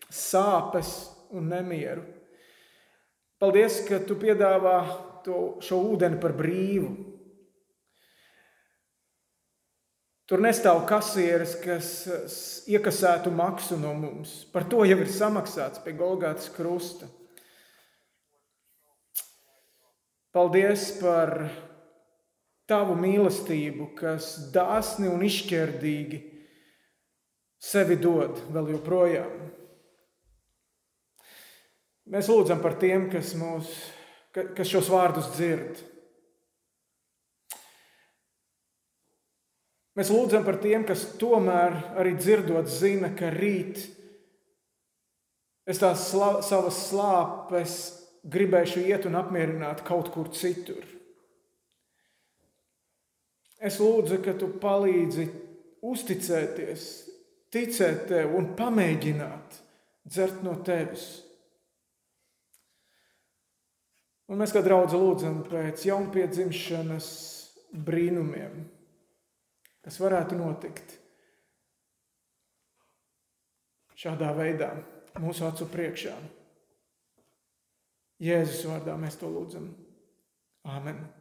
sāpes 0.09 0.89
un 1.37 1.51
nemieru. 1.51 2.01
Paldies, 3.39 3.83
ka 3.85 4.01
tu 4.03 4.17
piedāvā 4.19 4.79
to, 5.23 5.59
šo 5.63 5.77
ūdeni 5.93 6.17
par 6.19 6.33
brīvu. 6.35 6.89
Tur 10.29 10.41
nestāv 10.43 10.83
kasieris, 10.89 11.55
kas 11.61 11.87
iekasētu 12.69 13.31
maksu 13.33 13.79
no 13.81 13.95
mums. 13.97 14.43
Par 14.53 14.67
to 14.69 14.83
jau 14.85 14.99
ir 15.01 15.09
samaksāts 15.09 15.81
pie 15.81 15.95
Golgātas 15.97 16.51
krusta. 16.53 17.09
Paldies 20.33 20.91
par 20.99 21.47
tavu 22.69 22.95
mīlestību, 22.99 23.91
kas 23.97 24.35
dāsni 24.53 25.09
un 25.09 25.23
izšķērdīgi 25.25 26.21
sevi 27.59 27.97
dod 27.99 28.39
vēl 28.53 28.75
joprojām. 28.75 29.47
Mēs 32.09 32.29
lūdzam 32.31 32.61
par 32.63 32.77
tiem, 32.81 33.09
kas, 33.11 33.35
mūs, 33.37 33.69
kas 34.33 34.69
šos 34.69 34.89
vārdus 34.89 35.29
dzird. 35.35 35.83
Mēs 39.99 40.09
lūdzam 40.13 40.45
par 40.47 40.57
tiem, 40.63 40.85
kas 40.87 41.03
tomēr 41.19 41.75
arī 41.99 42.15
dzirdot, 42.17 42.69
zina, 42.71 43.11
ka 43.17 43.29
rīt 43.33 43.83
es 45.69 45.81
tās 45.81 46.07
slā, 46.09 46.39
savas 46.45 46.79
slāpes 46.87 47.75
gribēšu 48.25 48.87
iet 48.87 49.05
un 49.09 49.19
apmierināt 49.19 49.83
kaut 49.85 50.09
kur 50.13 50.31
citur. 50.33 50.98
Es 53.59 53.79
lūdzu, 53.83 54.21
ka 54.23 54.33
tu 54.39 54.47
palīdzi 54.61 55.25
uzticēties, 55.83 56.85
ticēt 57.51 58.05
tev 58.07 58.37
un 58.39 58.53
pamēģināt 58.55 59.57
dzert 60.07 60.45
no 60.45 60.55
tevis. 60.65 61.07
Un 64.29 64.39
mēs 64.39 64.53
kā 64.53 64.61
draugi 64.63 64.95
lūdzam 64.95 65.41
pēc 65.49 65.83
jaunpiedzimšanas 65.89 67.09
brīnumiem, 67.85 68.63
kas 69.83 69.99
varētu 69.99 70.37
notikt 70.39 70.95
šādā 73.99 74.31
veidā 74.37 74.71
mūsu 75.19 75.43
acu 75.49 75.67
priekšā. 75.73 76.15
Jēzus 78.23 78.67
vārdā 78.69 78.95
mēs 78.99 79.19
to 79.19 79.31
lūdzam. 79.31 79.71
Āmen! 80.67 81.18